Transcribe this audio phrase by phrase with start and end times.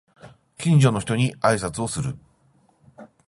[0.57, 2.17] 近所の人に挨拶をする